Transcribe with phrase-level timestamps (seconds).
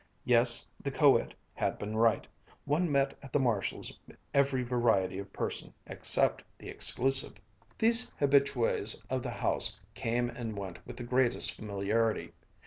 [0.25, 2.25] Yes, the co ed had been right,
[2.65, 3.93] one met at the Marshalls'
[4.33, 7.33] every variety of person except the exclusive.
[7.77, 12.33] These habitués of the house came and went with the greatest familiarity.